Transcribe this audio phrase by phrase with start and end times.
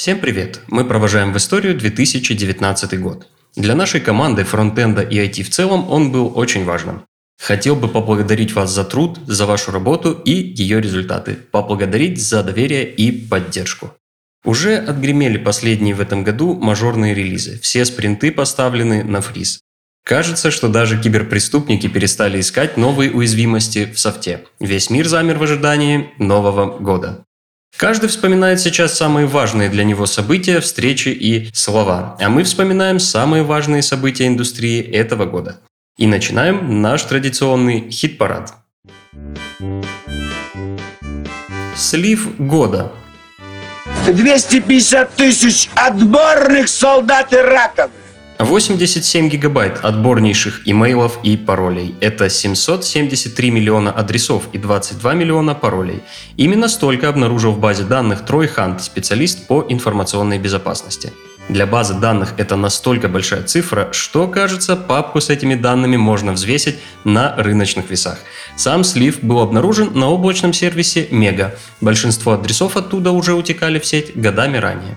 [0.00, 0.62] Всем привет!
[0.68, 3.26] Мы провожаем в историю 2019 год.
[3.54, 7.02] Для нашей команды фронтенда и IT в целом он был очень важным.
[7.38, 11.34] Хотел бы поблагодарить вас за труд, за вашу работу и ее результаты.
[11.34, 13.94] Поблагодарить за доверие и поддержку.
[14.42, 17.60] Уже отгремели последние в этом году мажорные релизы.
[17.60, 19.60] Все спринты поставлены на фриз.
[20.02, 24.46] Кажется, что даже киберпреступники перестали искать новые уязвимости в софте.
[24.60, 27.26] Весь мир замер в ожидании Нового года.
[27.76, 32.16] Каждый вспоминает сейчас самые важные для него события, встречи и слова.
[32.20, 35.60] А мы вспоминаем самые важные события индустрии этого года.
[35.96, 38.54] И начинаем наш традиционный хит-парад.
[41.76, 42.92] Слив года.
[44.06, 47.90] 250 тысяч отборных солдат Ирака.
[48.44, 51.94] 87 гигабайт отборнейших имейлов и паролей.
[52.00, 56.02] Это 773 миллиона адресов и 22 миллиона паролей.
[56.38, 61.12] Именно столько обнаружил в базе данных Трой Хант, специалист по информационной безопасности.
[61.50, 66.78] Для базы данных это настолько большая цифра, что, кажется, папку с этими данными можно взвесить
[67.04, 68.20] на рыночных весах.
[68.56, 71.56] Сам слив был обнаружен на облачном сервисе Мега.
[71.80, 74.96] Большинство адресов оттуда уже утекали в сеть годами ранее.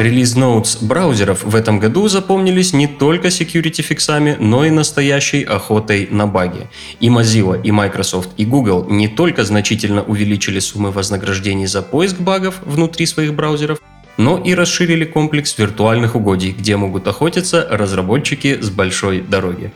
[0.00, 6.08] Релиз ноутс браузеров в этом году запомнились не только security фиксами, но и настоящей охотой
[6.10, 6.68] на баги.
[7.00, 12.62] И Mozilla, и Microsoft, и Google не только значительно увеличили суммы вознаграждений за поиск багов
[12.64, 13.78] внутри своих браузеров,
[14.16, 19.70] но и расширили комплекс виртуальных угодий, где могут охотиться разработчики с большой дороги.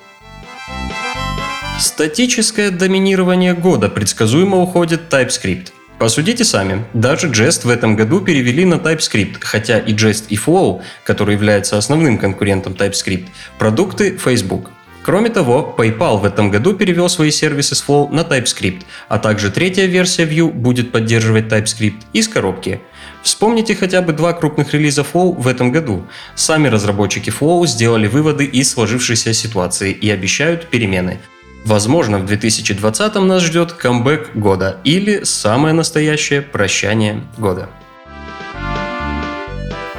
[1.78, 5.72] Статическое доминирование года предсказуемо уходит TypeScript.
[5.98, 10.82] Посудите сами, даже Jest в этом году перевели на TypeScript, хотя и Jest и Flow,
[11.06, 13.26] который является основным конкурентом TypeScript,
[13.58, 14.70] продукты Facebook.
[15.04, 19.50] Кроме того, PayPal в этом году перевел свои сервисы с Flow на TypeScript, а также
[19.50, 22.80] третья версия Vue будет поддерживать TypeScript из коробки.
[23.22, 26.06] Вспомните хотя бы два крупных релиза Flow в этом году.
[26.34, 31.20] Сами разработчики Flow сделали выводы из сложившейся ситуации и обещают перемены.
[31.64, 37.70] Возможно, в 2020 нас ждет камбэк года или самое настоящее прощание года.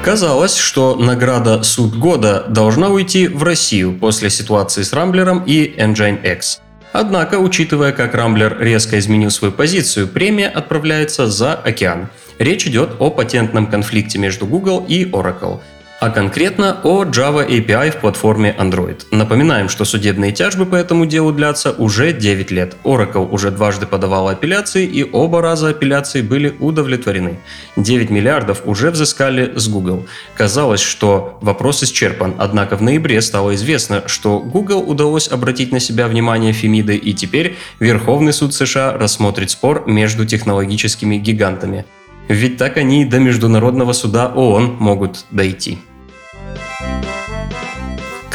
[0.03, 6.21] Казалось, что награда «Суд года» должна уйти в Россию после ситуации с Рамблером и Engine
[6.33, 6.61] X.
[6.93, 12.09] Однако, учитывая, как Рамблер резко изменил свою позицию, премия отправляется за океан.
[12.37, 15.61] Речь идет о патентном конфликте между Google и Oracle–
[16.05, 19.07] а конкретно о Java API в платформе Android.
[19.09, 22.75] Напоминаем, что судебные тяжбы по этому делу длятся уже 9 лет.
[22.83, 27.39] Oracle уже дважды подавала апелляции, и оба раза апелляции были удовлетворены.
[27.75, 30.05] 9 миллиардов уже взыскали с Google.
[30.38, 36.07] Казалось, что вопрос исчерпан, однако в ноябре стало известно, что Google удалось обратить на себя
[36.07, 41.83] внимание Фемиды, и теперь Верховный суд США рассмотрит спор между технологическими гигантами.
[42.27, 45.79] Ведь так они до Международного суда ООН могут дойти.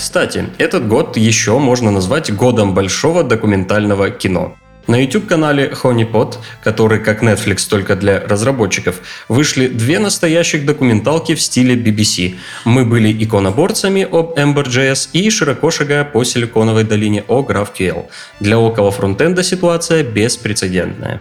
[0.00, 4.56] Кстати, этот год еще можно назвать годом большого документального кино.
[4.86, 11.74] На YouTube-канале Honeypot, который как Netflix только для разработчиков, вышли две настоящих документалки в стиле
[11.74, 12.36] BBC.
[12.64, 18.06] Мы были иконоборцами об Ember.js и широко шагая по Силиконовой долине о GraphQL.
[18.40, 21.20] Для около фронтенда ситуация беспрецедентная.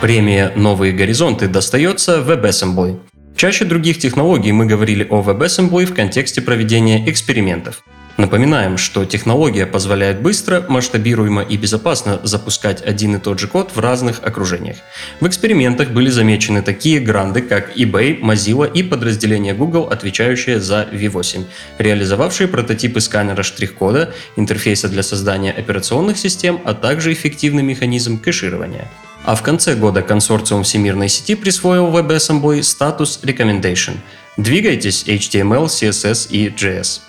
[0.00, 3.00] Премия «Новые горизонты» достается WebAssembly.
[3.36, 7.82] Чаще других технологий мы говорили о WebAssembly в контексте проведения экспериментов.
[8.16, 13.78] Напоминаем, что технология позволяет быстро, масштабируемо и безопасно запускать один и тот же код в
[13.78, 14.78] разных окружениях.
[15.20, 21.44] В экспериментах были замечены такие гранды, как eBay, Mozilla и подразделение Google, отвечающее за V8,
[21.76, 28.88] реализовавшие прототипы сканера штрих-кода, интерфейса для создания операционных систем, а также эффективный механизм кэширования.
[29.26, 33.96] А в конце года консорциум всемирной сети присвоил WebAssembly статус Recommendation.
[34.36, 37.00] Двигайтесь HTML, CSS и JS.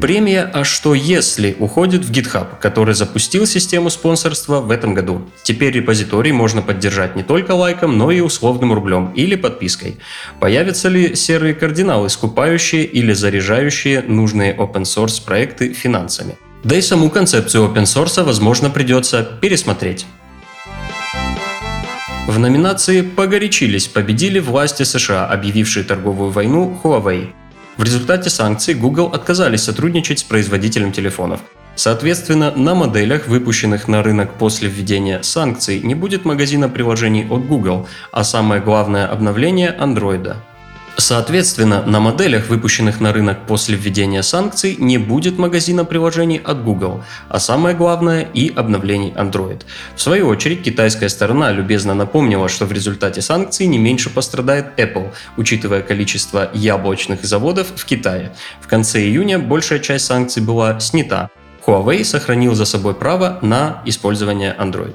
[0.00, 5.28] Премия «А что если» уходит в GitHub, который запустил систему спонсорства в этом году.
[5.42, 9.98] Теперь репозиторий можно поддержать не только лайком, но и условным рублем или подпиской.
[10.40, 16.38] Появятся ли серые кардиналы, скупающие или заряжающие нужные open source проекты финансами?
[16.62, 20.06] Да и саму концепцию open source, возможно, придется пересмотреть.
[22.28, 27.32] В номинации «Погорячились» победили власти США, объявившие торговую войну Huawei.
[27.76, 31.40] В результате санкций Google отказались сотрудничать с производителем телефонов.
[31.76, 37.88] Соответственно, на моделях, выпущенных на рынок после введения санкций, не будет магазина приложений от Google,
[38.12, 40.36] а самое главное обновление Android.
[41.00, 47.02] Соответственно, на моделях, выпущенных на рынок после введения санкций, не будет магазина приложений от Google,
[47.30, 49.62] а самое главное и обновлений Android.
[49.96, 55.10] В свою очередь, китайская сторона любезно напомнила, что в результате санкций не меньше пострадает Apple,
[55.38, 58.32] учитывая количество яблочных заводов в Китае.
[58.60, 61.30] В конце июня большая часть санкций была снята.
[61.66, 64.94] Huawei сохранил за собой право на использование Android.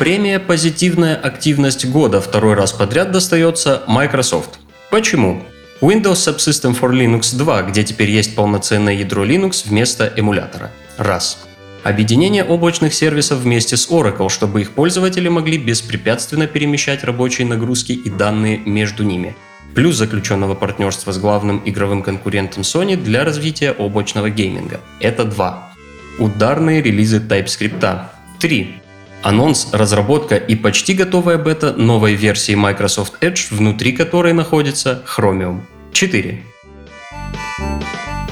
[0.00, 4.58] Премия «Позитивная активность года» второй раз подряд достается Microsoft.
[4.90, 5.42] Почему?
[5.82, 10.70] Windows Subsystem for Linux 2, где теперь есть полноценное ядро Linux вместо эмулятора.
[10.96, 11.44] Раз.
[11.82, 18.08] Объединение облачных сервисов вместе с Oracle, чтобы их пользователи могли беспрепятственно перемещать рабочие нагрузки и
[18.08, 19.36] данные между ними.
[19.74, 24.80] Плюс заключенного партнерства с главным игровым конкурентом Sony для развития облачного гейминга.
[24.98, 25.74] Это два.
[26.18, 28.06] Ударные релизы TypeScript.
[28.38, 28.80] Три.
[29.22, 35.60] Анонс, разработка и почти готовая бета новой версии Microsoft Edge, внутри которой находится Chromium.
[35.92, 36.42] 4.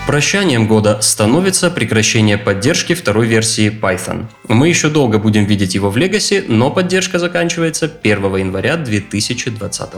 [0.07, 4.25] Прощанием года становится прекращение поддержки второй версии Python.
[4.49, 9.89] Мы еще долго будем видеть его в Legacy, но поддержка заканчивается 1 января 2020.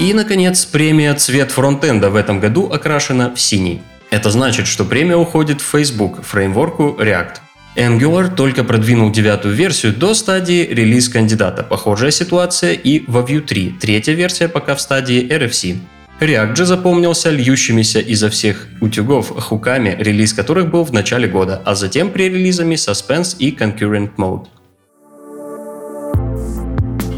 [0.00, 3.82] И, наконец, премия «Цвет фронтенда» в этом году окрашена в синий.
[4.10, 7.41] Это значит, что премия уходит в Facebook, фреймворку React.
[7.76, 11.62] Angular только продвинул девятую версию до стадии релиз кандидата.
[11.62, 15.78] Похожая ситуация и во Vue 3, третья версия пока в стадии RFC.
[16.20, 21.74] React же запомнился льющимися изо всех утюгов хуками, релиз которых был в начале года, а
[21.74, 24.46] затем пререлизами Suspense и Concurrent Mode.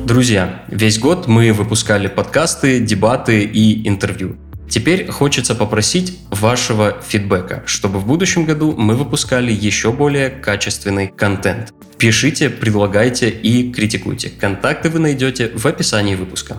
[0.06, 4.37] Друзья, весь год мы выпускали подкасты, дебаты и интервью.
[4.75, 11.73] Теперь хочется попросить вашего фидбэка, чтобы в будущем году мы выпускали еще более качественный контент.
[11.97, 14.31] Пишите, предлагайте и критикуйте.
[14.31, 16.56] Контакты вы найдете в описании выпуска.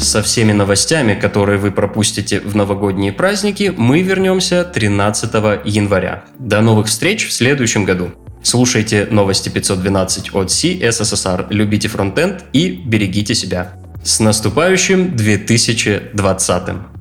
[0.00, 5.32] Со всеми новостями, которые вы пропустите в новогодние праздники, мы вернемся 13
[5.64, 6.22] января.
[6.38, 8.12] До новых встреч в следующем году.
[8.44, 13.74] Слушайте новости 512 от CSSR, любите фронтенд и берегите себя.
[14.08, 16.97] С наступающим 2020!